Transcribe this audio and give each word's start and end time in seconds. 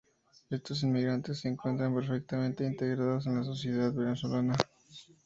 Estos 0.49 0.81
inmigrantes 0.81 1.37
se 1.41 1.47
encuentran 1.49 1.93
perfectamente 1.93 2.65
integrados 2.65 3.27
en 3.27 3.35
la 3.35 3.43
sociedad 3.43 3.93
venezolana. 3.93 4.55